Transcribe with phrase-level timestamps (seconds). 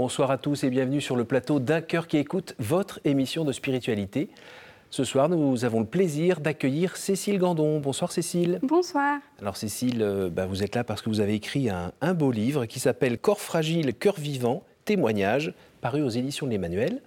[0.00, 3.52] Bonsoir à tous et bienvenue sur le plateau d'un cœur qui écoute votre émission de
[3.52, 4.30] spiritualité.
[4.88, 7.80] Ce soir, nous avons le plaisir d'accueillir Cécile Gandon.
[7.80, 8.60] Bonsoir Cécile.
[8.62, 9.18] Bonsoir.
[9.42, 12.64] Alors Cécile, euh, bah, vous êtes là parce que vous avez écrit un, beau livre
[12.64, 17.02] qui s'appelle Corps fragile, cœur vivant, témoignage, paru aux éditions de l'Emmanuel.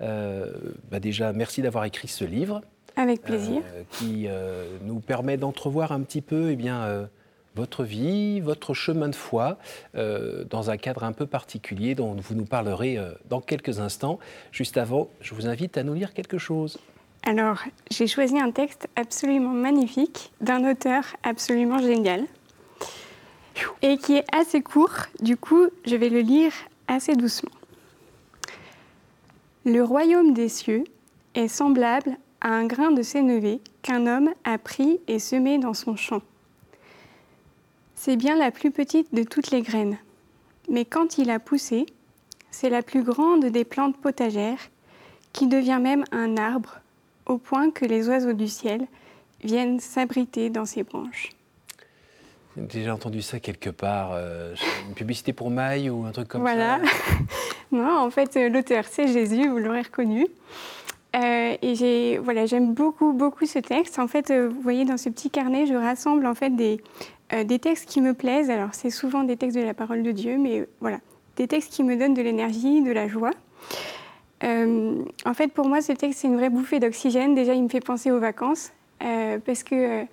[0.00, 0.46] Euh,
[0.90, 2.62] bah, déjà, merci d'avoir écrit ce livre.
[2.96, 3.60] Avec plaisir.
[3.74, 4.26] Euh, qui
[4.86, 7.10] nous permet d'entrevoir un petit peu eh bien,
[7.54, 9.58] votre vie, votre chemin de foi,
[9.94, 14.18] euh, dans un cadre un peu particulier dont vous nous parlerez euh, dans quelques instants.
[14.52, 16.78] Juste avant, je vous invite à nous lire quelque chose.
[17.24, 22.24] Alors, j'ai choisi un texte absolument magnifique d'un auteur absolument génial
[23.82, 25.06] et qui est assez court.
[25.20, 26.52] Du coup, je vais le lire
[26.88, 27.50] assez doucement.
[29.64, 30.84] Le royaume des cieux
[31.34, 35.94] est semblable à un grain de sénévé qu'un homme a pris et semé dans son
[35.94, 36.22] champ.
[38.04, 39.96] C'est bien la plus petite de toutes les graines.
[40.68, 41.86] Mais quand il a poussé,
[42.50, 44.58] c'est la plus grande des plantes potagères
[45.32, 46.80] qui devient même un arbre
[47.26, 48.88] au point que les oiseaux du ciel
[49.44, 51.30] viennent s'abriter dans ses branches.
[52.56, 54.10] J'ai déjà entendu ça quelque part.
[54.14, 54.56] Euh,
[54.88, 56.80] une publicité pour Maille ou un truc comme ça Voilà.
[57.70, 60.26] non, en fait, euh, l'auteur, c'est Jésus, vous l'aurez reconnu.
[61.14, 64.00] Euh, et j'ai, voilà, j'aime beaucoup, beaucoup ce texte.
[64.00, 66.80] En fait, vous voyez, dans ce petit carnet, je rassemble en fait des,
[67.32, 70.12] euh, des textes qui me plaisent, alors c'est souvent des textes de la parole de
[70.12, 70.98] Dieu, mais voilà,
[71.36, 73.30] des textes qui me donnent de l'énergie, de la joie.
[74.44, 77.34] Euh, en fait, pour moi, ce texte, c'est une vraie bouffée d'oxygène.
[77.34, 78.72] Déjà, il me fait penser aux vacances,
[79.02, 80.04] euh, parce que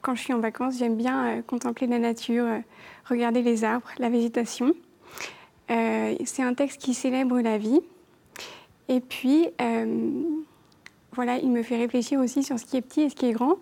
[0.00, 2.46] quand je suis en vacances, j'aime bien contempler la nature,
[3.08, 4.74] regarder les arbres, la végétation.
[5.68, 7.80] c'est un texte qui célèbre la vie.
[8.88, 9.50] Et puis,
[11.12, 13.32] voilà, il me fait réfléchir aussi sur ce qui est petit et ce qui est
[13.32, 13.58] grand.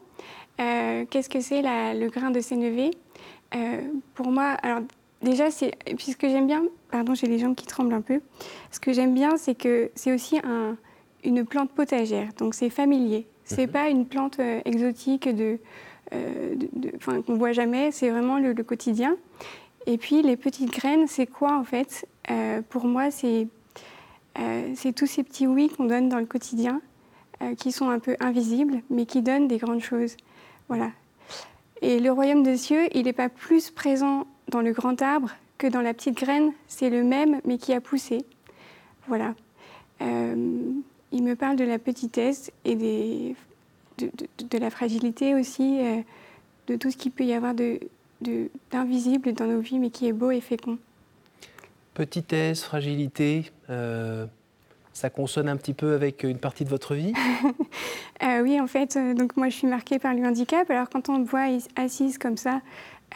[0.60, 2.90] Euh, qu'est-ce que c'est le grain de sénévé?
[3.54, 3.80] Euh,
[4.14, 4.80] Pour moi, alors
[5.22, 5.46] déjà,
[5.96, 8.20] puisque j'aime bien, pardon, j'ai les jambes qui tremblent un peu.
[8.70, 10.40] Ce que j'aime bien, c'est que c'est aussi
[11.24, 13.26] une plante potagère, donc c'est familier.
[13.44, 13.72] C'est mhm.
[13.72, 15.58] pas une plante euh, exotique de,
[17.04, 17.90] qu'on qu'on voit jamais.
[17.90, 19.16] C'est vraiment le, quotidien.
[19.86, 22.06] Et puis les petites graines, c'est quoi en fait?
[22.68, 23.48] Pour moi, c'est
[24.74, 26.80] c'est tous ces petits oui qu'on donne dans le quotidien,
[27.58, 30.16] qui sont un peu invisibles, mais qui donnent des grandes choses.
[30.74, 30.90] Voilà.
[31.82, 35.28] Et le royaume des cieux, il n'est pas plus présent dans le grand arbre
[35.58, 36.52] que dans la petite graine.
[36.66, 38.24] C'est le même, mais qui a poussé.
[39.06, 39.34] Voilà.
[40.00, 40.72] Euh,
[41.12, 43.34] il me parle de la petitesse et
[43.98, 46.00] de, la fragilité aussi, euh,
[46.68, 47.52] de tout ce qu'il peut y avoir
[48.70, 50.78] d'invisible dans nos vies, mais qui est beau et fécond.
[51.92, 53.52] Petitesse, fragilité.
[53.68, 54.24] Euh,
[54.92, 57.12] ça consonne un petit peu avec une partie de votre vie
[58.22, 60.70] euh, Oui, en fait, euh, donc moi je suis marquée par le handicap.
[60.70, 62.60] Alors quand on me voit assise comme ça,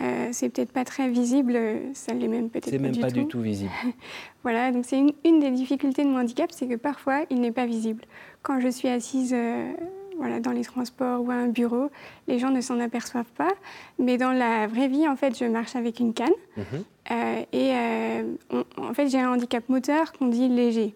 [0.00, 1.58] euh, c'est peut-être pas très visible,
[1.94, 2.70] ça l'est même peut-être pas.
[2.70, 3.70] C'est même pas du tout visible.
[4.42, 7.66] voilà, donc c'est une, des difficultés de mon handicap, c'est que parfois il n'est pas
[7.66, 8.04] visible.
[8.42, 9.34] Quand je suis assise
[10.18, 11.90] voilà, dans les transports ou à un bureau,
[12.26, 13.52] les gens ne s'en aperçoivent pas.
[13.98, 16.30] Mais dans la vraie vie, en fait, je marche avec une canne.
[16.56, 16.84] Mhm.
[17.52, 17.72] et
[18.78, 20.94] en fait, j'ai un handicap moteur qu'on dit léger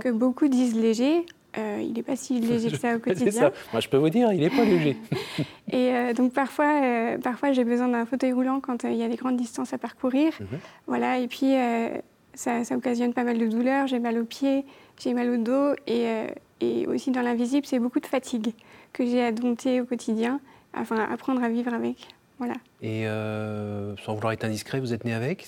[0.00, 1.26] que beaucoup disent léger.
[1.56, 3.32] Euh, il n'est pas si léger que ça au quotidien.
[3.32, 3.52] Ça.
[3.72, 4.96] Moi, je peux vous dire, il n'est pas léger.
[5.70, 9.08] et euh, donc, parfois, euh, parfois j'ai besoin d'un fauteuil roulant quand il y a
[9.08, 10.32] des grandes distances à parcourir.
[10.40, 10.58] Mhm.
[10.86, 11.52] Voilà, et puis,
[12.34, 13.86] ça, ça, occasionne pas mal de douleurs.
[13.86, 14.64] J'ai mal aux pieds,
[15.00, 15.74] j'ai mal au dos.
[15.86, 16.06] Et,
[16.60, 18.52] et aussi, dans l'invisible, c'est beaucoup de fatigue
[18.92, 20.40] que j'ai à dompter au quotidien,
[20.76, 22.08] enfin, apprendre à vivre avec.
[22.38, 22.54] Voilà.
[22.82, 23.04] Et
[24.04, 25.46] sans vouloir être indiscret, vous êtes né avec?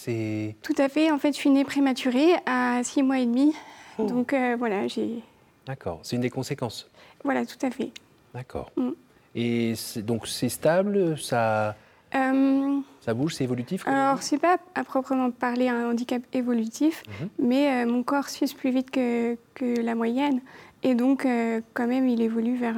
[0.63, 1.11] Tout à fait.
[1.11, 3.53] En fait, je suis née prématurée à 6 mois et demi.
[3.99, 4.07] Oh.
[4.07, 5.23] Donc euh, voilà, j'ai.
[5.67, 6.89] D'accord, c'est une des conséquences.
[7.25, 7.91] Voilà, tout à fait.
[8.35, 8.71] D'accord.
[8.77, 8.91] Mm.
[9.35, 11.77] Et donc c'est stable, ça.
[12.15, 17.29] Euh, ça bouge, c'est évolutif Alors, c'est pas à proprement parler un handicap évolutif, mhm.
[17.41, 20.41] mais euh, mon corps suit plus vite que, que, la moyenne.
[20.83, 21.27] Et donc,
[21.75, 22.77] quand même, il évolue vers.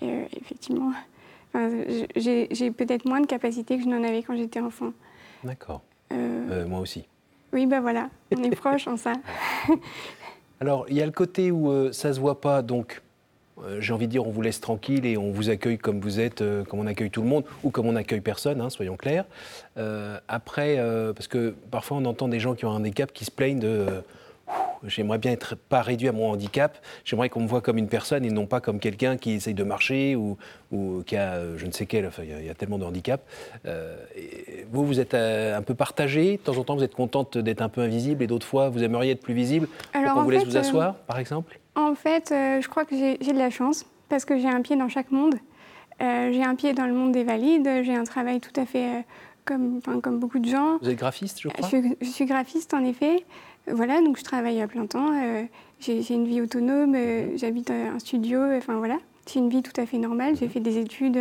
[0.00, 0.92] effectivement.
[2.14, 4.92] j'ai peut-être moins de capacités que je n'en avais quand j'étais enfant.
[5.42, 5.82] D'accord.
[6.12, 7.06] moi aussi.
[7.54, 9.12] Oui, ben voilà, on est proche en ça.
[10.64, 13.02] Alors, il y a le côté où ça euh, ça se voit pas, donc
[13.62, 16.20] euh, j'ai envie de dire, on vous laisse tranquille et on vous accueille comme vous
[16.20, 18.96] êtes, euh, comme on accueille tout le monde, ou comme on accueille personne, hein, soyons
[18.96, 19.26] clairs.
[20.26, 20.78] après,
[21.14, 23.84] parce que parfois on entend des gens qui ont un handicap qui se plaignent de
[24.86, 28.24] j'aimerais bien être pas réduit à mon handicap, j'aimerais qu'on me voit comme une personne
[28.24, 30.36] et non pas comme quelqu'un qui essaye de marcher ou,
[30.72, 33.22] ou qui a euh, je ne sais quel, enfin il y, a tellement de handicap.
[33.66, 33.96] Euh,
[34.70, 37.62] vous, vous êtes euh, un peu partagé, de temps en temps vous êtes contente d'être
[37.62, 40.30] un peu invisible et d'autres fois vous aimeriez être plus visible Alors, pour qu'on vous
[40.30, 41.58] laisse vous asseoir, par exemple?
[41.76, 44.88] En fait, je crois que j'ai de la chance parce que j'ai un pied dans
[44.88, 45.34] chaque monde.
[46.00, 49.04] j'ai un pied dans le monde des valides, j'ai un travail tout à fait
[49.44, 50.78] comme, comme beaucoup de gens.
[50.80, 51.68] Vous êtes graphiste, je crois?
[51.68, 53.24] Je, suis graphiste, en effet.
[53.66, 55.12] Voilà, donc je travaille à plein temps.
[55.80, 56.96] j'ai une vie autonome,
[57.36, 58.98] j'habite un studio, enfin voilà.
[59.26, 60.36] C'est une vie tout à fait normale.
[60.36, 60.52] J'ai mhm.
[60.52, 61.18] fait des études.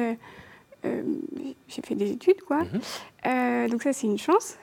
[0.84, 2.64] j'ai fait des études, quoi.
[2.64, 3.70] Mhm.
[3.70, 4.58] donc ça, c'est une chance.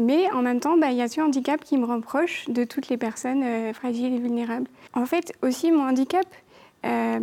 [0.00, 2.88] Mais en même temps, bah, il y a ce handicap qui me reproche de toutes
[2.88, 4.66] les personnes euh, fragiles et vulnérables.
[4.92, 6.26] En fait, aussi, mon handicap,
[6.84, 7.20] euh,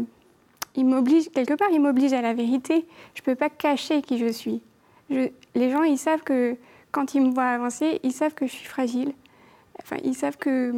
[0.76, 2.86] il m'oblige, quelque part, il m'oblige à la vérité.
[3.16, 4.62] Je ne peux pas cacher qui je suis.
[5.10, 6.56] les gens, ils savent que
[6.92, 9.14] quand ils me voient avancer, ils savent que je suis fragile.
[9.82, 10.72] Enfin, ils savent que,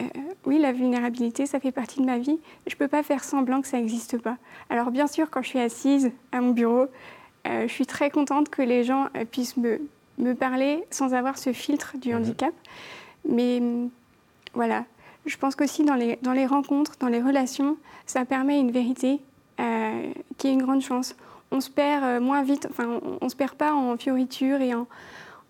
[0.00, 0.04] euh,
[0.46, 2.38] oui, la vulnérabilité, ça fait partie de ma vie.
[2.66, 4.36] Je ne peux pas faire semblant que ça n'existe pas.
[4.70, 6.86] Alors, bien sûr, quand je suis assise à mon bureau,
[7.46, 9.78] je suis très contente que les gens puissent me
[10.18, 12.16] me parler sans avoir ce filtre du mhm.
[12.16, 12.54] handicap.
[13.28, 13.90] Mais mm,
[14.54, 14.84] voilà,
[15.26, 17.76] je pense qu'aussi dans les, dans les rencontres, dans les relations,
[18.06, 19.20] ça permet une vérité
[19.60, 21.16] euh, qui est une grande chance.
[21.54, 24.74] On se perd euh, moins vite, enfin, on, ne se perd pas en fioritures et
[24.74, 24.88] en,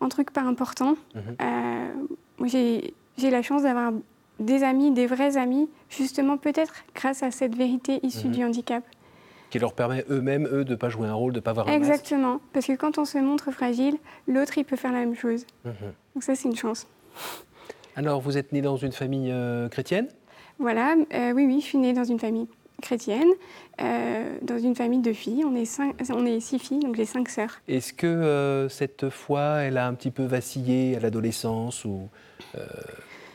[0.01, 0.97] en trucs pas importants.
[1.41, 1.89] Euh,
[2.45, 3.93] j'ai la chance d'avoir
[4.39, 8.33] des amis, des vrais amis, justement peut-être grâce à cette vérité issue mhm.
[8.33, 8.85] du handicap
[9.49, 11.69] qui leur permet eux-mêmes, eux, de ne pas jouer un rôle, de ne pas avoir
[11.69, 15.15] un Exactement, parce que quand on se montre fragile, l'autre, il peut faire la même
[15.15, 15.47] chose.
[15.65, 15.73] Mhm.
[16.15, 16.89] Donc ça, c'est une chance.
[17.95, 20.09] Alors, vous êtes né dans une famille euh, chrétienne?
[20.59, 22.49] Voilà, euh, oui, oui, je suis née dans une famille
[22.83, 23.29] chrétienne,
[23.81, 25.45] euh, dans une famille de filles.
[25.45, 27.61] On est, cinq, on est six filles, donc j'ai cinq sœurs.
[27.69, 32.09] Est-ce que cette foi, elle a un petit peu vacillé à l'adolescence ou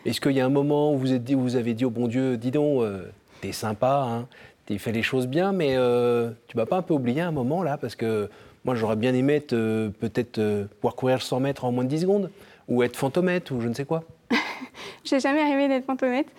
[0.05, 1.89] Est-ce qu'il y a un moment où vous, êtes dit, où vous avez dit au
[1.89, 2.83] bon Dieu, dis donc,
[3.41, 4.27] t'es sympa, hein,
[4.69, 7.63] tu fais les choses bien, mais euh, tu m'as pas un peu oublié un moment
[7.63, 8.29] là Parce que
[8.65, 12.29] moi, j'aurais bien aimé peut-être euh, pouvoir courir 100 mètres en moins de 10 secondes,
[12.67, 14.03] ou être fantomètre, ou je ne sais quoi.
[15.03, 16.29] J'ai jamais rêvé d'être fantomètre.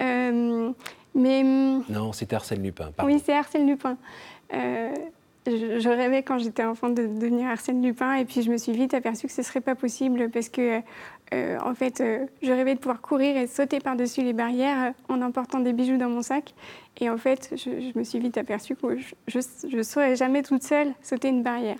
[0.00, 0.70] Euh,
[1.18, 1.42] mais...
[1.42, 2.90] Hum, non, c'était Arsène Lupin.
[3.04, 3.96] Oui, c'est Arsène Lupin.
[5.48, 8.92] Je, rêvais quand j'étais enfant de, devenir Arsène Lupin et puis je me suis vite
[8.92, 10.80] aperçue que ce serait pas possible parce que
[11.34, 15.14] euh, en fait, euh, je rêvais de pouvoir courir et sauter par-dessus les barrières euh,
[15.14, 16.54] en emportant des bijoux dans mon sac.
[17.00, 18.96] Et en fait, je, me suis vite aperçue que
[19.26, 21.78] je ne saurais jamais toute seule sauter une barrière.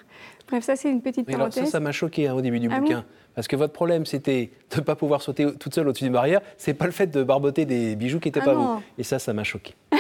[0.49, 1.65] Bref, ça, c'est une petite parenthèse.
[1.65, 3.05] ça, ça m'a choqué hein, au début du ah bouquin.
[3.35, 6.41] parce que votre problème, c'était de ne pas pouvoir sauter toute seule au-dessus d'une barrière.
[6.57, 8.83] C'est pas le fait de barboter des bijoux qui n'étaient ah pas vous.
[8.97, 9.75] Et ça, ça m'a choqué.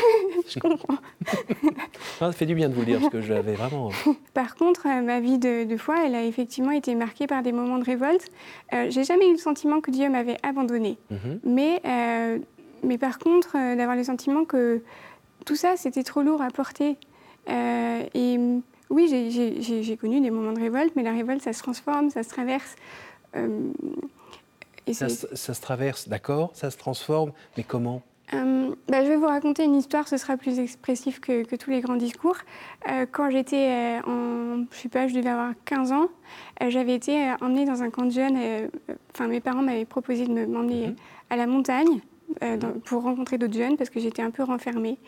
[0.54, 0.96] je comprends.
[2.18, 3.90] ça fait du bien de vous le dire, parce que j'avais vraiment...
[4.34, 7.78] Par contre, euh, ma vie de, foi, elle a effectivement été marquée par des moments
[7.78, 8.26] de révolte.
[8.72, 10.98] Euh, j'ai jamais eu le sentiment que Dieu m'avait abandonné.
[11.10, 11.40] Mhm.
[11.44, 12.38] mais, euh,
[12.82, 14.82] mais par contre, d'avoir le sentiment que
[15.44, 16.96] tout ça, c'était trop lourd à porter.
[17.48, 18.38] et
[18.90, 19.08] oui,
[19.60, 22.76] j'ai connu des moments de révolte, mais la révolte, ça se transforme, ça se traverse.
[24.86, 28.02] Et ça, ça, se traverse, d'accord, ça se transforme, mais comment?
[28.34, 31.80] Euh, bah, je vais vous raconter une histoire, ce sera plus expressif que, tous les
[31.80, 32.36] grands discours.
[32.88, 36.08] Euh, quand j'étais euh, en, je sais pas, je devais avoir 15 ans,
[36.68, 38.38] j'avais été emmenée dans un camp de jeunes.
[39.14, 40.96] Enfin, mes parents m'avaient proposé de m'emmener mhm.
[41.30, 42.00] à la montagne
[42.84, 44.98] pour rencontrer d'autres jeunes parce que j'étais un peu renfermée.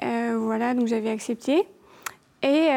[0.00, 1.64] voilà, donc j'avais accepté.
[2.42, 2.68] Et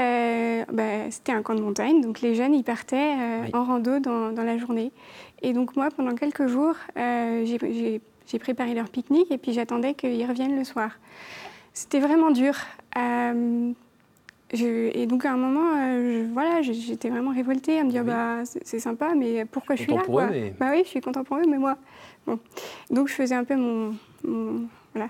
[0.71, 3.15] bah, c'était un camp de montagne, donc les jeunes, ils partaient
[3.53, 4.91] en rando dans, dans, la journée.
[5.41, 10.25] Et donc moi, pendant quelques jours, j'ai j'ai préparé leur pique-nique et puis j'attendais qu'ils
[10.25, 10.91] reviennent le soir.
[11.73, 12.55] C'était vraiment dur.
[12.97, 13.73] Euh,
[14.53, 18.79] et donc à un moment, euh, voilà, j'étais vraiment révoltée à me dire bah c'est
[18.79, 20.27] sympa, mais pourquoi je suis là quoi
[20.59, 21.77] Bah oui, je suis content pour eux, mais moi.
[22.27, 22.37] Bon.
[22.89, 23.95] Donc je faisais un peu mon,
[24.93, 25.09] voilà.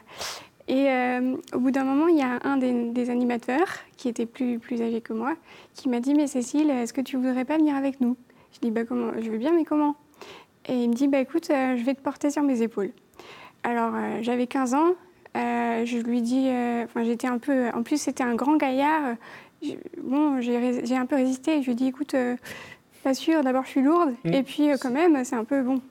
[0.67, 4.59] Et euh, au bout d'un moment, il y a un des, animateurs qui était plus
[4.59, 5.35] plus âgé que moi,
[5.73, 8.15] qui m'a dit mais Cécile, est-ce que tu voudrais pas venir avec nous?
[8.53, 9.11] Je dis bah comment?
[9.19, 9.95] Je veux bien, mais comment?
[10.67, 12.91] Et il me dit bah écoute, je vais te porter sur mes épaules.
[13.63, 14.93] Alors, euh, j'avais 15 ans.
[15.37, 17.69] Euh, je lui dis, euh, enfin, j'étais un peu.
[17.73, 19.15] En plus, c'était un grand gaillard.
[20.01, 21.61] bon, j'ai un peu résisté.
[21.61, 22.15] Je lui dis, écoute,
[23.03, 23.43] pas sûr.
[23.43, 24.13] D'abord, je suis lourde.
[24.23, 24.33] Mm.
[24.33, 25.81] Et puis, quand même, c'est un peu bon.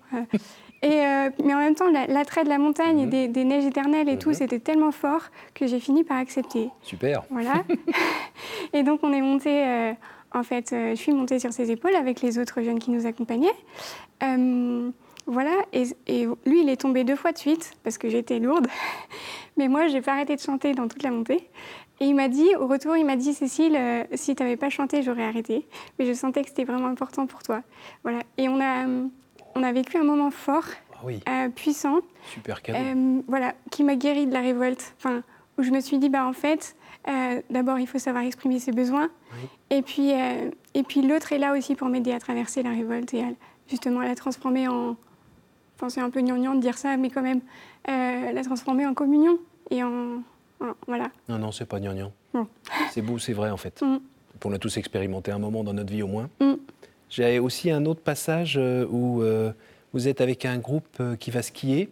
[0.82, 1.04] Et,
[1.44, 3.32] mais en même temps, l'attrait de la montagne et mm.
[3.32, 4.34] des, neiges éternelles et tout, mm-hmm.
[4.34, 5.24] c'était tellement fort
[5.54, 6.70] que j'ai fini par accepter.
[6.82, 7.22] Super.
[7.30, 7.64] Voilà.
[8.72, 9.94] et donc, on est monté.
[10.32, 13.48] en fait, je suis montée sur ses épaules avec les autres jeunes qui nous accompagnaient.
[15.30, 15.84] Voilà, et,
[16.44, 18.66] lui, il est tombé deux fois de suite parce que j'étais lourde.
[19.56, 21.48] Mais moi, j'ai pas arrêté de chanter dans toute la montée.
[22.00, 24.70] Et il m'a dit, au retour, il m'a dit Cécile, euh, si tu n'avais pas
[24.70, 25.68] chanté, j'aurais arrêté.
[25.98, 27.62] Mais je sentais que c'était vraiment important pour toi.
[28.02, 28.22] Voilà.
[28.38, 28.86] Et on a,
[29.54, 32.00] on a vécu un moment fort, ah euh, puissant.
[32.26, 32.80] Super cadeau.
[32.80, 34.96] Euh, voilà, qui m'a guéri de la révolte.
[34.98, 35.22] Enfin,
[35.58, 36.74] où je me suis dit, bah en fait,
[37.50, 39.10] d'abord, il faut savoir exprimer ses besoins.
[39.70, 43.22] Et puis, et puis l'autre est là aussi pour m'aider à traverser la révolte et
[43.68, 44.96] justement à la transformer en,
[45.88, 47.40] c'est un peu gnangnan de dire ça, mais quand même,
[47.88, 49.38] euh, la transformer en communion
[49.70, 50.22] et en.
[50.86, 51.10] Voilà.
[51.28, 52.12] Non, non, c'est pas gnangnan.
[52.90, 53.80] C'est beau, c'est vrai en fait.
[53.82, 53.98] Mm.
[54.44, 56.28] On l'a tous expérimenté un moment dans notre vie au moins.
[56.40, 56.54] Mm.
[57.10, 59.52] J'ai aussi un autre passage euh, où euh,
[59.92, 61.90] vous êtes avec un groupe euh, qui va skier,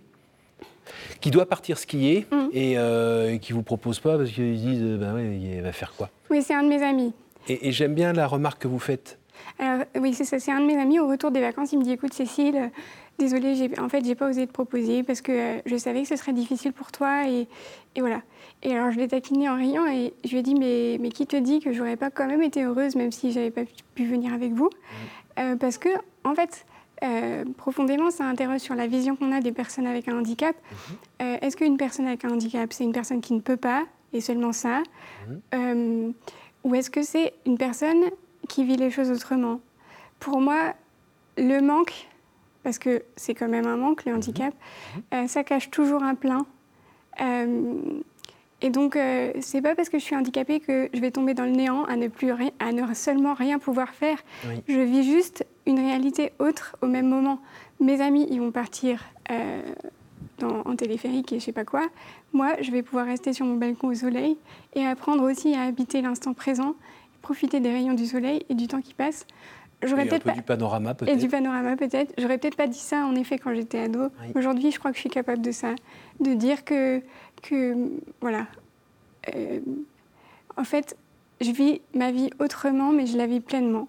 [1.21, 2.49] qui doit partir skier mm.
[2.53, 6.09] et qui ne vous propose pas parce qu'ils disent bah ouais, il va faire quoi?
[6.31, 7.13] Oui, c'est un de mes amis.
[7.49, 9.19] Et, j'aime bien la remarque que vous faites.
[9.59, 10.39] Alors, oui, c'est ça.
[10.39, 11.01] C'est un de mes amis.
[11.01, 12.71] Au retour des vacances, il me dit écoute, Cécile,
[13.19, 16.33] désolée, en fait, j'ai pas osé te proposer parce que je savais que ce serait
[16.33, 17.49] difficile pour toi et,
[17.95, 18.23] et voilà.
[18.63, 21.27] Et alors, je l'ai taquiné en riant et je lui ai dit mais, mais qui
[21.27, 23.63] te dit que j'aurais pas quand même été heureuse même si j'avais pas
[23.95, 24.71] pu venir avec vous?
[25.39, 25.91] Euh, Parce que,
[26.25, 26.67] en fait,
[27.05, 30.57] euh, profondément, ça interroge sur la vision qu'on a des personnes avec un handicap.
[30.57, 31.23] Mm-hmm.
[31.23, 34.21] Euh, est-ce qu'une personne avec un handicap, c'est une personne qui ne peut pas et
[34.21, 34.83] seulement ça?
[35.53, 36.13] Mm-hmm.
[36.65, 38.03] Ou est-ce que c'est une personne
[38.49, 39.61] qui vit les choses autrement?
[40.19, 40.75] Pour moi,
[41.37, 42.09] le manque,
[42.63, 44.17] parce que c'est quand même un manque, le mm-hmm.
[44.17, 44.55] handicap,
[45.27, 46.47] ça cache toujours un plein.
[48.61, 51.45] Et donc, euh, c'est pas parce que je suis handicapée que je vais tomber dans
[51.45, 54.19] le néant à ne, plus à ne seulement rien pouvoir faire.
[54.67, 57.41] Je vis juste une réalité autre au même moment.
[57.81, 59.63] Mes amis, ils vont partir euh,
[60.43, 61.87] en téléphérique et je sais pas quoi.
[62.33, 64.37] Moi, je vais pouvoir rester sur mon balcon au soleil
[64.75, 66.75] et apprendre aussi à habiter l'instant présent,
[67.23, 69.25] profiter des rayons du soleil et du temps qui passe.
[69.83, 70.33] J'aurais peut-être pas...
[70.33, 71.15] du panorama peut-être.
[71.15, 72.13] Et du panorama peut-être.
[72.19, 74.11] J'aurais peut-être pas dit ça en effet quand j'étais ado.
[74.35, 75.75] Aujourd'hui, je crois que je suis capable de ça,
[76.21, 77.01] de dire que
[77.41, 77.77] que,
[78.21, 78.47] voilà,
[79.35, 79.61] euh,
[80.57, 80.97] en fait,
[81.41, 83.89] je vis ma vie autrement, mais je la vis pleinement.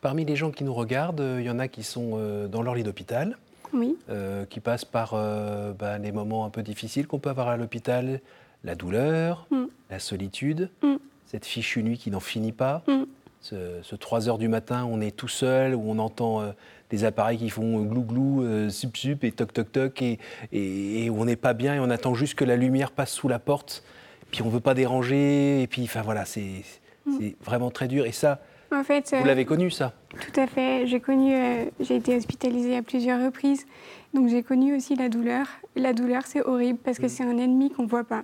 [0.00, 2.74] Parmi les gens qui nous regardent, il y en a qui sont euh, dans leur
[2.74, 3.36] lit d'hôpital,
[3.72, 3.96] oui.
[4.08, 8.20] Euh, qui passent par bah, les moments un peu difficiles qu'on peut avoir à l'hôpital,
[8.64, 9.64] la douleur, mm.
[9.90, 10.94] la solitude, mm.
[11.26, 13.02] cette fichue nuit qui n'en finit pas, mm.
[13.40, 16.52] Ce, ce, 3 heures du matin, on est tout seul, où on entend
[16.90, 20.18] des appareils qui font glou-glou, euh, sup-sup et toc-toc-toc, et,
[20.52, 23.38] et, on n'est pas bien et on attend juste que la lumière passe sous la
[23.38, 23.84] porte,
[24.30, 26.64] puis on ne veut pas déranger, et puis enfin voilà, c'est
[27.06, 27.30] mm.
[27.44, 28.06] vraiment très dur.
[28.06, 28.40] Et ça,
[28.72, 29.92] en fait, vous l'avez connu ça?
[30.10, 33.66] Tout à fait, j'ai connu, euh, j'ai été hospitalisée à plusieurs reprises,
[34.14, 35.46] donc j'ai connu aussi la douleur.
[35.76, 37.10] La douleur, c'est horrible parce que mm.
[37.10, 38.22] c'est un ennemi qu'on ne voit pas.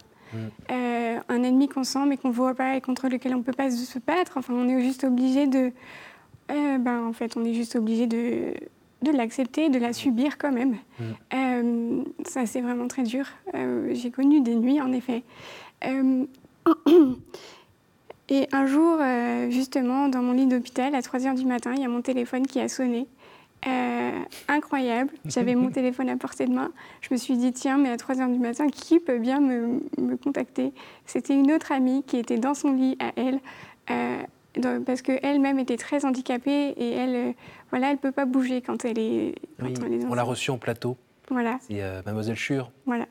[0.71, 3.43] Euh, un ennemi qu'on sent mais qu'on ne voit pas et contre lequel on ne
[3.43, 4.33] peut pas se battre.
[4.37, 5.73] Enfin, on est juste obligé de,
[6.51, 8.55] euh, ben, En fait, on est juste obligé de,
[9.03, 10.77] de l'accepter, de la subir quand même.
[10.99, 11.05] Mm.
[11.35, 13.27] Euh, ça, c'est vraiment très dur.
[13.93, 15.23] J'ai connu des nuits, en effet.
[18.29, 18.99] et un jour,
[19.51, 22.47] justement, dans mon lit d'hôpital, à 3 h du matin, il y a mon téléphone
[22.47, 23.07] qui a sonné.
[24.49, 25.11] Incroyable.
[25.25, 26.71] J'avais mon téléphone à portée de main.
[27.01, 29.81] Je me suis dit, tiens, mais à 3 h du matin, qui peut bien me,
[29.99, 30.73] me contacter?
[31.07, 33.41] C'était une autre amie qui était dans son lit à elle
[34.87, 37.33] parce qu'elle-même était très handicapée et elle euh,
[37.71, 39.35] voilà, elle peut pas bouger quand elle est.
[40.09, 40.97] on, l'a reçue en plateau.
[41.29, 41.59] Voilà.
[41.61, 42.71] C'est euh, Mademoiselle Chure.
[42.87, 43.07] Voilà.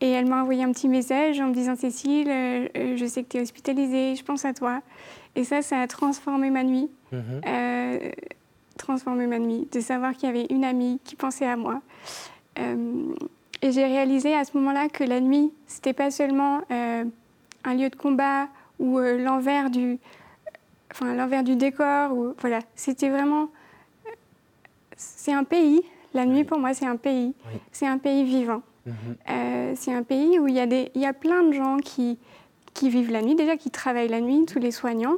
[0.00, 3.28] Et elle m'a envoyé un petit message en me disant Cécile, euh, je sais que
[3.28, 4.80] tu es hospitalisée, je pense à toi.
[5.36, 6.88] Et ça, ça a transformé ma nuit.
[7.12, 7.40] Mhm.
[8.76, 11.80] Transformé ma nuit, de savoir qu'il y avait une amie qui pensait à moi.
[12.56, 17.96] et j'ai réalisé à ce moment-là que la nuit, c'était pas seulement un lieu de
[17.96, 19.98] combat ou l'envers du,
[20.90, 22.12] enfin l'envers du décor.
[22.12, 23.48] Ou, voilà, c'était vraiment.
[24.96, 25.82] C'est un pays.
[26.12, 27.34] La nuit pour moi, c'est un pays.
[27.72, 28.62] C'est un pays vivant.
[28.86, 28.94] Mhm.
[29.30, 31.78] Euh, c'est un pays où il y, a des, il y a plein de gens
[31.78, 32.18] qui,
[32.74, 35.16] qui vivent la nuit, déjà qui travaillent la nuit, tous les soignants.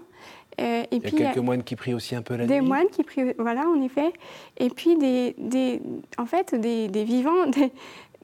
[0.61, 2.49] Euh, et il y a puis, quelques moines qui prient aussi un peu la nuit.
[2.49, 4.13] Des moines qui prient, voilà, en effet.
[4.57, 5.83] Et puis des, des
[6.19, 7.73] en fait, des, des vivants, des,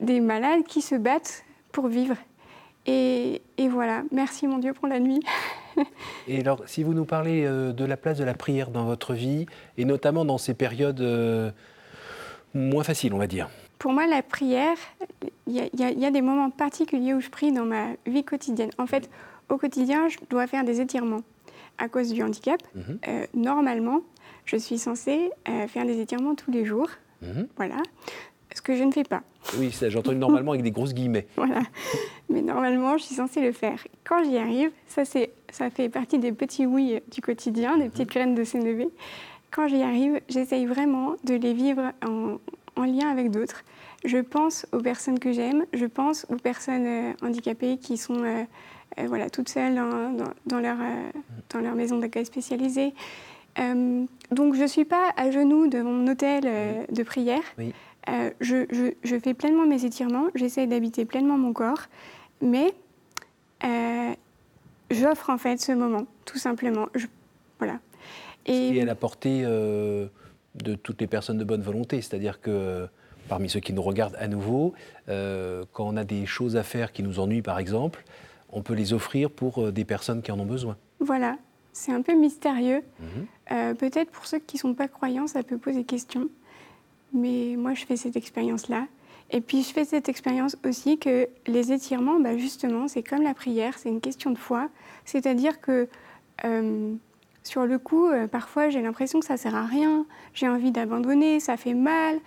[0.00, 2.16] des, malades qui se battent pour vivre.
[2.86, 5.20] Et, et voilà, merci mon Dieu pour la nuit.
[6.28, 9.14] Et alors, si vous nous parlez euh, de la place de la prière dans votre
[9.14, 9.46] vie,
[9.78, 11.50] et notamment dans ces périodes euh,
[12.54, 13.48] moins faciles, on va dire.
[13.78, 14.76] Pour moi, la prière,
[15.46, 18.70] il y, a des moments particuliers où je prie dans ma vie quotidienne.
[18.78, 19.10] En fait,
[19.48, 21.22] au quotidien, je dois faire des étirements
[21.78, 22.60] à cause du handicap.
[22.74, 22.98] Mhm.
[23.08, 24.02] Euh, normalement,
[24.44, 25.30] je suis censée
[25.68, 26.88] faire des étirements tous les jours.
[27.22, 27.46] Mhm.
[27.56, 27.76] Voilà
[28.54, 29.22] ce que je ne fais pas.
[29.58, 31.26] Oui, j'entends normalement avec des grosses guillemets.
[31.36, 31.62] Voilà.
[32.28, 33.78] Mais normalement, je suis censée le faire.
[34.04, 38.34] Quand j'y arrive, ça, ça fait partie des petits oui du quotidien, des petites graines
[38.34, 38.88] de Sénévé.
[39.50, 43.62] Quand j'y arrive, j'essaye vraiment de les vivre en, lien avec d'autres.
[44.04, 48.24] Je pense aux personnes que j'aime, je pense aux personnes euh, handicapées qui sont
[48.98, 50.76] euh, euh, voilà, toutes seules dans, leur,
[51.50, 52.94] dans leur maison d'accueil spécialisée.
[53.58, 56.44] donc je ne suis pas à genoux de mon hôtel
[56.90, 57.42] de prière.
[57.58, 57.72] Oui.
[58.08, 61.86] Euh, je, fais pleinement mes étirements, j'essaie d'habiter pleinement mon corps,
[62.40, 62.74] mais
[63.64, 64.12] euh,
[64.90, 66.86] j'offre en fait ce moment, tout simplement.
[67.58, 67.78] voilà.
[68.46, 70.08] Et, à la portée euh,
[70.56, 72.88] de toutes les personnes de bonne volonté, c'est-à-dire que
[73.28, 74.74] parmi ceux qui nous regardent à nouveau,
[75.06, 78.04] quand on a des choses à faire qui nous ennuient par exemple,
[78.52, 80.76] on peut les offrir pour des personnes qui en ont besoin.
[81.00, 81.36] Voilà,
[81.72, 82.82] c'est un peu mystérieux.
[83.00, 83.74] Mhm.
[83.76, 86.28] Peut-être pour ceux qui ne sont pas croyants, ça peut poser question.
[87.12, 88.86] Mais moi, je fais cette expérience-là.
[89.30, 93.34] Et puis, je fais cette expérience aussi que les étirements, bah, justement, c'est comme la
[93.34, 94.68] prière, c'est une question de foi.
[95.04, 95.88] C'est-à-dire que
[97.42, 100.06] sur le coup, parfois, j'ai l'impression que ça sert à rien.
[100.34, 102.20] J'ai envie d'abandonner, ça fait mal.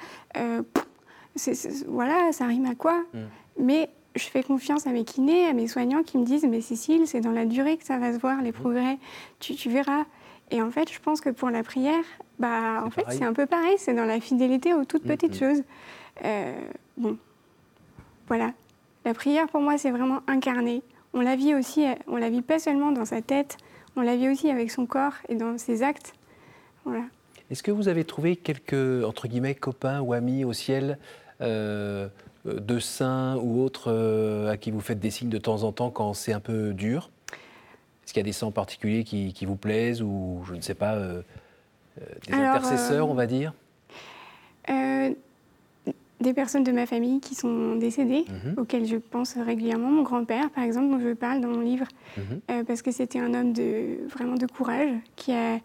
[1.88, 3.04] voilà, ça rime à quoi?
[3.14, 3.20] Mm.
[3.60, 7.08] Mais je fais confiance à mes kinés, à mes soignants qui me disent Mais Cécile,
[7.08, 8.54] c'est dans la durée que ça va se voir, les mm.
[8.54, 8.98] progrès,
[9.40, 10.06] tu, tu, verras.
[10.52, 12.04] Et en fait, je pense que pour la prière,
[12.40, 15.38] bah, en fait, c'est un peu pareil, c'est dans la fidélité aux toutes mm, petites
[15.38, 15.64] choses.
[16.24, 16.54] Euh,
[16.98, 17.18] bon,
[18.28, 18.54] voilà.
[19.04, 20.82] La prière, pour moi, c'est vraiment incarné.
[21.14, 23.58] On la vit aussi, on la vit pas seulement dans sa tête,
[23.96, 26.14] on la vit aussi avec son corps et dans ses actes.
[26.84, 27.04] Voilà.
[27.52, 30.98] Est-ce que vous avez trouvé quelques, entre guillemets, copains ou amis au ciel
[31.42, 32.08] euh,
[32.46, 35.90] de saints ou autres euh, à qui vous faites des signes de temps en temps
[35.90, 37.10] quand c'est un peu dur
[38.04, 40.76] Est-ce qu'il y a des saints particuliers qui, qui, vous plaisent ou, je ne sais
[40.76, 41.22] pas, euh,
[42.28, 43.54] des intercesseurs, on va dire
[46.22, 48.56] des personnes de ma famille qui sont décédées, mhm.
[48.58, 49.92] auxquelles je pense régulièrement.
[49.92, 51.88] Mon grand-père, par exemple, dont je parle dans mon livre,
[52.18, 52.66] mhm.
[52.66, 55.60] parce que c'était un homme de, vraiment de courage, qui a,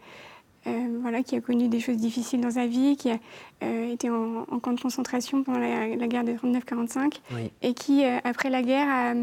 [0.67, 3.19] euh, voilà, qui a connu des choses difficiles dans sa vie, qui a
[3.62, 7.21] euh, été en, camp de concentration pendant la, guerre de 39-45,
[7.62, 9.17] et qui, euh, après la guerre,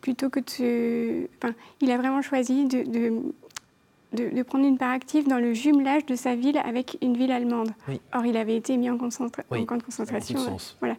[0.00, 3.22] plutôt que de Enfin, il a vraiment choisi de, de,
[4.44, 7.70] prendre une part active dans le jumelage de sa ville avec une ville allemande.
[8.12, 10.38] Or, il avait été mis en, en camp de concentration.
[10.80, 10.96] voilà.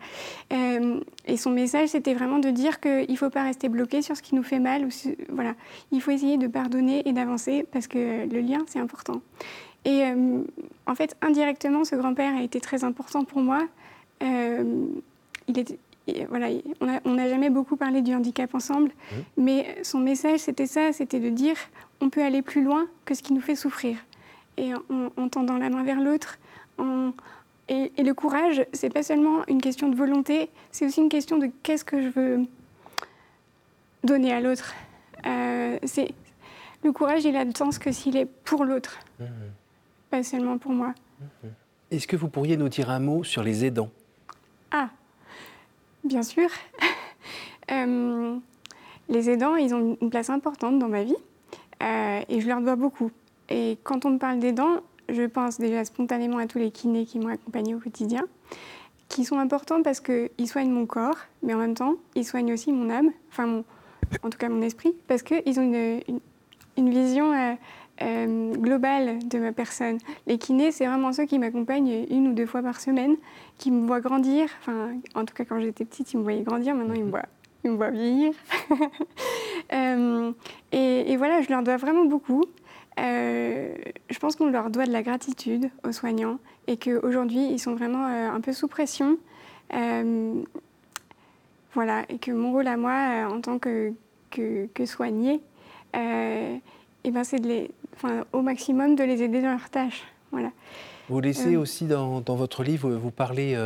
[0.50, 4.22] et son message, c'était vraiment de dire qu'il ne faut pas rester bloqué sur ce
[4.22, 4.86] qui nous fait mal.
[4.86, 4.89] Ou
[5.30, 5.56] voilà.
[5.91, 9.22] Il faut essayer de pardonner et d'avancer parce que le lien, c'est important.
[9.84, 10.03] Et
[10.86, 13.67] en fait, indirectement, ce grand-père a été très important pour moi.
[14.21, 15.80] il était,
[16.30, 16.47] voilà,
[17.06, 19.15] on n'a jamais beaucoup parlé du handicap ensemble, mmh.
[19.38, 21.56] mais son message, c'était ça, c'était de dire
[22.02, 23.98] on peut aller plus loin que ce qui nous fait souffrir.
[24.58, 26.38] Et en, tendant la main vers l'autre,
[27.70, 31.50] et, le courage, c'est pas seulement une question de volonté, c'est aussi une question de
[31.64, 32.46] qu'est-ce que je veux
[34.04, 34.74] donner à l'autre.
[35.26, 36.14] Euh, c'est
[36.84, 39.26] le courage, il a de sens que s'il est pour l'autre, mmh.
[40.10, 40.94] pas seulement pour moi.
[41.20, 41.48] Mmh.
[41.92, 43.92] Est-ce que vous pourriez nous dire un mot sur les aidants?
[44.72, 44.90] Ah,
[46.04, 46.50] bien sûr.
[47.70, 48.38] Euh,
[49.08, 51.16] les aidants, ils ont une place importante dans ma vie.
[51.82, 53.12] Euh, et je leur dois beaucoup.
[53.50, 57.20] Et quand on me parle d'aidants, je pense déjà spontanément à tous les kinés qui
[57.20, 58.24] m'ont accompagné au quotidien,
[59.10, 62.72] qui sont importants parce qu'ils soignent mon corps, mais en même temps, ils soignent aussi
[62.72, 63.65] mon âme, enfin, mon,
[64.24, 66.02] en tout cas mon esprit, parce qu'ils ont une,
[66.78, 67.54] une, vision euh,
[68.02, 69.98] euh, globale de ma personne.
[70.28, 73.15] Les kinés, c'est vraiment ceux qui m'accompagnent une ou deux fois par semaine,
[73.58, 74.48] qui me voient grandir.
[74.62, 77.26] Enfin, en tout cas, quand j'étais petite, ils me voyaient grandir, maintenant, ils me voient
[77.63, 78.34] ils me voient vieillir.
[79.74, 80.34] Euh,
[80.74, 82.43] et, voilà, je leur dois vraiment beaucoup.
[83.00, 83.74] Euh,
[84.10, 88.06] je pense qu'on leur doit de la gratitude aux soignants et qu'aujourd'hui, ils sont vraiment
[88.06, 89.17] euh, un peu sous pression.
[91.74, 93.93] voilà, et que mon rôle à moi, en tant que,
[94.30, 95.39] que, que soignée,
[95.93, 97.71] et ben c'est de les,
[98.34, 100.04] au maximum de les aider dans leurs tâches.
[100.32, 100.52] Voilà.
[101.08, 103.58] Vous laissez aussi dans, dans, votre livre, vous parlez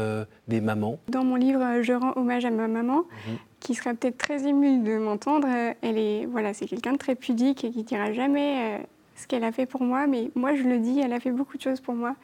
[0.47, 0.99] des mamans.
[1.07, 4.77] Dans mon livre, je rends hommage à ma maman, mhm qui sera peut-être très émue
[4.77, 5.47] de m'entendre.
[5.81, 8.83] Elle est, voilà, c'est quelqu'un de très pudique et qui dira jamais euh,
[9.15, 11.57] ce qu'elle a fait pour moi, mais moi je le dis, elle a fait beaucoup
[11.57, 12.15] de choses pour moi.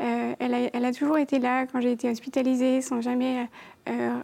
[0.00, 3.48] Euh, elle, a, toujours été là quand j'ai été hospitalisée, sans jamais.
[3.88, 4.20] Euh,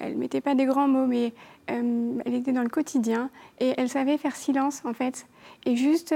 [0.00, 1.32] elle mettait pas des grands mots, mais
[1.68, 5.26] elle était dans le quotidien et elle savait faire silence en fait
[5.66, 6.12] et juste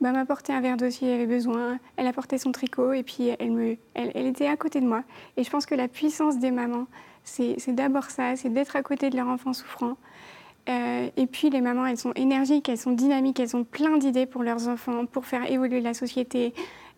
[0.00, 1.80] bah, m'apporter un verre d'eau si avait besoin.
[1.96, 5.02] Elle apportait son tricot et puis elle me, elle était à côté de moi.
[5.36, 6.86] Et je pense que la puissance des mamans,
[7.24, 9.96] c'est d'abord ça, c'est d'être à côté de leur enfant souffrant.
[10.68, 14.26] Euh, et puis les mamans, elles sont énergiques, elles sont dynamiques, elles ont plein d'idées
[14.26, 16.54] pour leurs enfants, pour faire évoluer la société.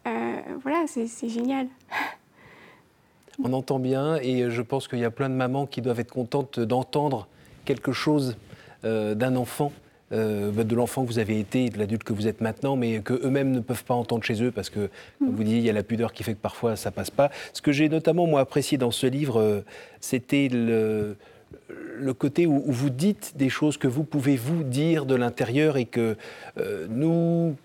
[0.06, 1.66] Euh, voilà, c'est génial.
[3.42, 6.12] On entend bien et je pense qu'il y a plein de mamans qui doivent être
[6.12, 7.28] contentes d'entendre
[7.66, 8.38] quelque chose
[8.84, 9.72] euh, d'un enfant
[10.12, 13.14] euh, de l'enfant que vous avez été de l'adulte que vous êtes maintenant, mais que
[13.14, 14.88] eux-mêmes ne peuvent pas entendre chez eux parce que,
[15.18, 17.30] comme vous dites, il y a la pudeur qui fait que parfois ça passe pas.
[17.52, 19.64] Ce que j'ai notamment moi apprécié dans ce livre, euh,
[20.00, 21.16] c'était le,
[21.68, 25.86] le côté où, vous dites des choses que vous pouvez vous dire de l'intérieur et
[25.86, 26.16] que
[26.58, 27.56] euh, nous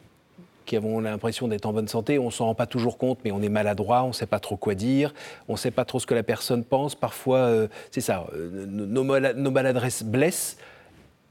[0.66, 3.42] qui avons l'impression d'être en bonne santé, on s'en rend pas toujours compte, mais on
[3.42, 5.14] est maladroit, on ne sait pas trop quoi dire,
[5.48, 6.96] on ne sait pas trop ce que la personne pense.
[6.96, 8.26] Parfois, c'est ça,
[8.68, 10.58] nos maladresses blessent.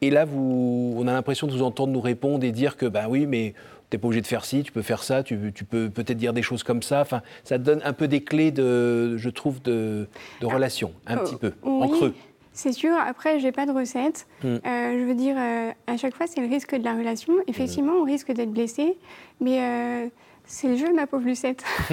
[0.03, 3.07] Et là, vous, on a l'impression de vous entendre nous répondre et dire que, ben
[3.09, 3.55] oui, mais
[3.91, 5.37] tu n'es pas obligé de faire ci, tu peux faire ça, tu,
[5.69, 7.01] peux peut-être dire des choses comme ça.
[7.01, 10.09] Enfin, ça donne un peu des clés, de, je trouve, de,
[10.41, 12.15] de relation, un petit peu, en creux.
[12.53, 12.95] C'est sûr.
[12.95, 14.27] Après, j'ai pas de recette.
[14.43, 14.47] Mm.
[14.47, 17.33] Euh, je veux dire, euh, à chaque fois, c'est le risque de la relation.
[17.47, 18.99] Effectivement, on risque d'être blessé,
[19.41, 20.09] mais euh,
[20.45, 21.65] c'est le jeu, ma pauvre Lucette.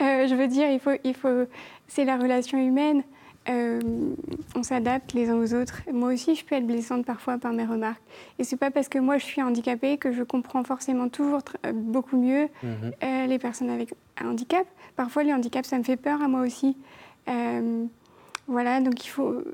[0.00, 1.46] je veux dire, il faut, il faut,
[1.88, 3.02] c'est la relation humaine.
[3.48, 5.82] On s'adapte les uns aux autres.
[5.92, 8.02] Moi aussi, je peux être blessante parfois par mes remarques.
[8.38, 11.40] Et c'est pas parce que moi je suis handicapée que je comprends forcément toujours
[11.74, 13.26] beaucoup mieux mm-hmm.
[13.26, 14.66] les personnes avec un handicap.
[14.94, 16.76] Parfois, les handicaps, ça me fait peur à moi aussi.
[18.50, 19.44] Voilà, donc il faut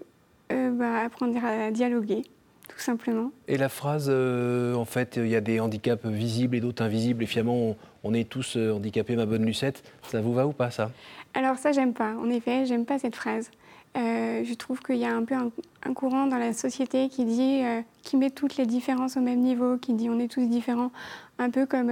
[0.50, 2.22] euh, bah, apprendre à dialoguer,
[2.66, 3.30] tout simplement.
[3.46, 7.22] Et la phrase, euh, en fait, il y a des handicaps visibles et d'autres invisibles,
[7.22, 10.70] et finalement, on, est tous euh, handicapés, ma bonne Lucette, ça vous va ou pas,
[10.70, 10.90] ça?
[11.34, 12.14] Alors ça, j'aime pas.
[12.14, 13.50] En effet, j'aime pas cette phrase.
[13.94, 17.62] Je trouve qu'il y a un peu un, courant dans la société qui dit,
[18.02, 20.90] qui met toutes les différences au même niveau, qui dit on est tous différents,
[21.38, 21.90] un peu comme,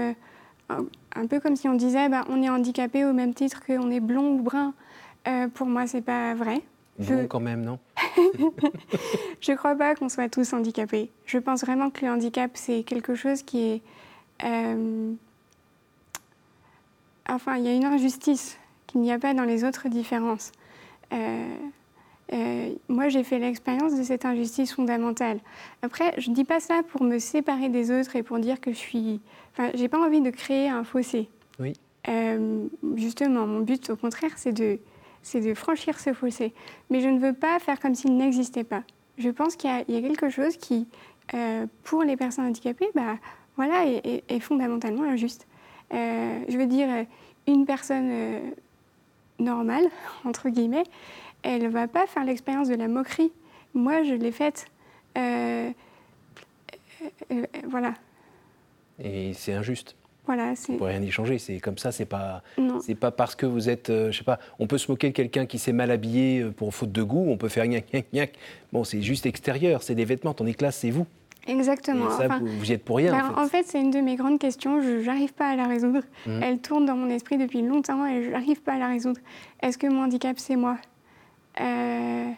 [0.69, 4.01] un, peu comme si on disait bah, on est handicapé au même titre qu'on est
[4.01, 4.75] blond ou brun.
[5.55, 6.63] pour moi, c'est pas vrai.
[6.99, 7.79] Vous quand même, non?
[9.41, 11.11] Je crois pas qu'on soit tous handicapés.
[11.27, 13.83] Je pense vraiment que le handicap, c'est quelque chose qui est...
[14.45, 15.13] Euh,
[17.29, 20.53] enfin, il y a une injustice qu'il n'y a pas dans les autres différences.
[21.13, 21.57] Euh,
[22.35, 25.39] euh, moi, j'ai fait l'expérience de cette injustice fondamentale.
[25.83, 28.73] Après, je ne dis pas ça pour me séparer des autres et pour dire que
[28.73, 29.21] je suis...
[29.53, 31.29] Enfin, j'ai pas envie de créer un fossé.
[31.61, 31.75] Oui.
[32.97, 34.79] justement, mon but, au contraire, c'est de
[35.25, 36.53] c'est de franchir ce fossé.
[36.91, 38.85] Mais je ne veux pas faire comme s'il n'existait pas.
[39.19, 40.87] Je pense qu'il y, a quelque chose qui,
[41.35, 43.17] euh, pour les personnes handicapées, bah,
[43.57, 45.47] voilà, est, fondamentalement injuste.
[45.93, 46.89] Euh, je veux dire,
[47.47, 48.41] une personne euh,
[49.39, 49.85] normale,
[50.25, 50.85] entre guillemets,
[51.45, 53.33] elle ne va pas faire l'expérience de la moquerie.
[53.75, 54.67] Moi, je l'ai faite.
[57.69, 57.95] voilà.
[59.03, 59.97] Et c'est injuste.
[60.27, 62.43] Voilà, on peut rien y changer, c'est comme ça, c'est pas,
[62.81, 65.13] c'est pas parce que vous êtes, euh, je sais pas, on peut se moquer de
[65.13, 68.07] quelqu'un qui s'est mal habillé euh, pour faute de goût, on peut faire gnac gnac
[68.11, 68.33] gnac.
[68.73, 71.07] Bon, c'est juste extérieur, c'est des vêtements, tandis que là, c'est vous.
[71.47, 72.09] Exactement.
[72.09, 73.13] ça, vous, y êtes pour rien.
[73.13, 74.81] Ben, en fait, c'est une de mes grandes questions.
[74.81, 76.01] Je n'arrive pas à la résoudre.
[76.27, 76.43] Mmh.
[76.43, 79.21] Elle tourne dans mon esprit depuis longtemps et je n'arrive pas à la résoudre.
[79.61, 80.79] Est-ce que mon handicap, c'est moi?
[81.61, 82.31] Euh...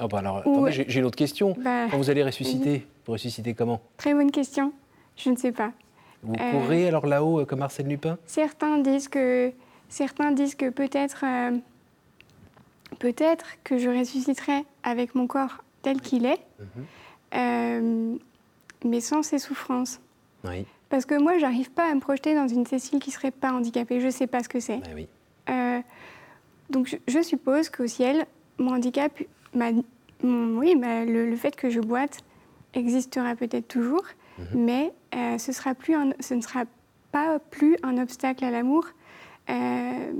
[0.00, 1.56] oh, bah alors, j'ai une autre question.
[1.58, 3.80] Bah, Quand vous allez ressusciter, vous ressusciter comment?
[3.96, 4.72] Très bonne question.
[5.16, 5.72] Je ne sais pas.
[6.22, 8.18] Vous euh, courrez alors là-haut euh, comme Arsène Lupin?
[8.26, 9.52] Certains disent que,
[9.88, 11.56] certains disent que peut-être, euh,
[12.98, 16.40] peut-être que je ressusciterai avec mon corps tel qu'il est,
[17.32, 18.18] mhm.
[18.84, 20.00] mais sans ces souffrances.
[20.44, 20.66] Oui.
[20.88, 24.00] Parce que moi, j'arrive pas à me projeter dans une Cécile qui serait pas handicapée.
[24.00, 24.78] Je ne sais pas ce que c'est.
[24.78, 25.08] Ben oui.
[26.70, 28.26] Donc, je, suppose qu'au ciel,
[28.58, 29.12] mon handicap,
[29.54, 32.18] oui, le, le, fait que je boite
[32.74, 34.04] existera peut-être toujours.
[34.38, 34.64] Mhm.
[34.64, 36.64] mais euh, ce, sera plus ce ne sera
[37.10, 38.86] pas plus un obstacle à l'amour.
[39.50, 40.12] Euh,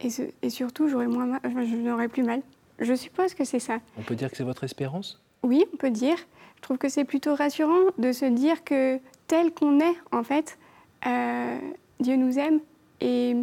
[0.00, 0.08] et,
[0.42, 2.42] et, surtout, j'aurai moins je n'aurai plus mal.
[2.78, 3.78] Je suppose que c'est ça.
[3.98, 5.20] On peut dire que c'est votre espérance?
[5.42, 6.16] Oui, on peut dire.
[6.56, 10.58] Je trouve que c'est plutôt rassurant de se dire que tel qu'on est, en fait,
[11.06, 11.58] euh,
[12.00, 12.60] Dieu nous aime
[13.00, 13.34] et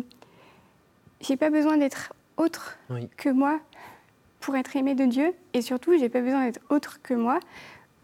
[1.22, 2.78] j'ai pas besoin d'être autre
[3.18, 3.60] que moi
[4.40, 7.40] pour être aimé de Dieu et surtout j'ai pas besoin d'être autre que moi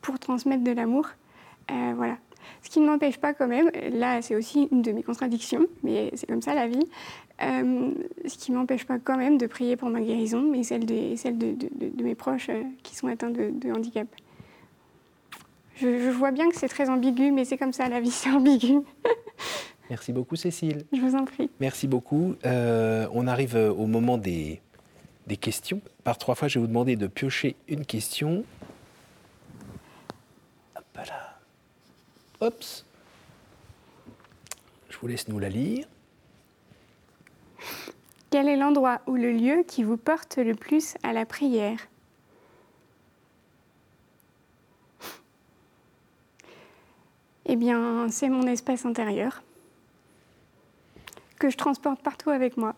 [0.02, 1.08] pour transmettre de l'amour.
[1.72, 2.18] Euh, voilà.
[2.62, 6.12] Ce qui ne m'empêche pas quand même, là c'est aussi une de mes contradictions, mais
[6.14, 6.88] c'est comme ça la vie,
[7.42, 7.92] euh,
[8.26, 11.16] ce qui ne m'empêche pas quand même de prier pour ma guérison, mais celle de,
[11.16, 14.08] celle de, de, mes proches euh, qui sont atteints de, handicap.
[15.76, 18.80] Je, vois bien que c'est très ambigu, mais c'est comme ça, la vie c'est ambigu.
[19.90, 20.86] Merci beaucoup Cécile.
[20.92, 21.50] Je vous en prie.
[21.60, 22.36] Merci beaucoup.
[22.44, 24.62] on arrive au moment des,
[25.28, 25.82] des questions.
[26.04, 28.44] Par trois fois, je vais vous demander de piocher une question.
[30.94, 31.40] Voilà.
[32.42, 32.86] Oups.
[34.90, 35.88] Je vous laisse nous la lire.
[38.30, 41.78] Quel est l'endroit ou le lieu qui vous porte le plus à la prière?
[47.46, 49.44] Eh bien, c'est mon espace intérieur
[51.44, 52.74] que je transporte partout avec moi.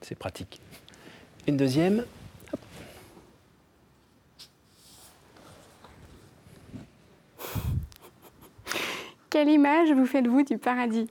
[0.00, 0.60] C'est pratique.
[1.46, 2.04] Une deuxième.
[9.30, 11.08] Quelle image vous faites-vous du paradis?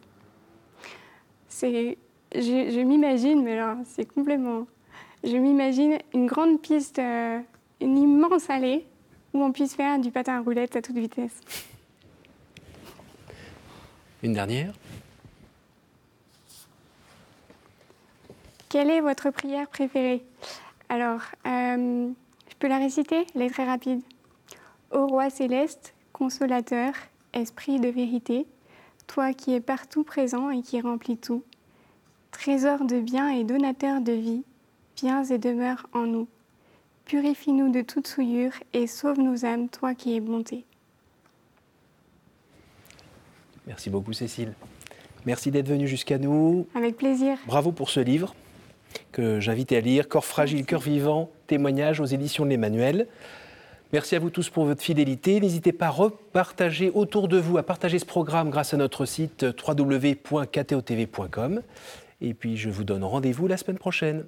[1.48, 1.98] C'est,
[2.34, 4.68] je, m'imagine, mais alors c'est complètement.
[5.24, 7.40] Je m'imagine une grande piste, euh,
[7.80, 8.86] une immense allée
[9.34, 11.40] où on puisse faire du patin à roulettes à toute vitesse.
[14.22, 14.74] Une dernière.
[18.76, 20.22] Quelle est votre prière préférée?
[20.90, 22.10] Alors, euh,
[22.50, 23.26] je peux la réciter?
[23.34, 24.02] Elle est très rapide.
[24.92, 26.92] Ô roi céleste, consolateur,
[27.32, 28.46] Esprit de vérité,
[29.08, 31.42] toi qui es partout présent et qui remplis tout,
[32.32, 34.44] trésor de bien et donateur de vie,
[34.98, 36.28] viens et demeure en nous.
[37.06, 40.66] purifie-nous de toute souillure et sauve nos âmes, toi qui es bonté.
[43.68, 44.54] Merci beaucoup Cécile.
[45.26, 46.68] Merci d'être venue jusqu'à nous.
[46.76, 47.38] Avec plaisir.
[47.48, 48.36] Bravo pour ce livre
[49.12, 53.08] que j'invite à lire, Corps fragile, cœur vivant, témoignage aux éditions de l'Emmanuel.
[53.94, 55.40] Merci à vous tous pour votre fidélité.
[55.40, 59.46] N'hésitez pas à repartager autour de vous, à partager ce programme grâce à notre site
[59.66, 61.62] www.ktotv.com.
[62.22, 64.26] Et puis je vous donne rendez-vous la semaine prochaine.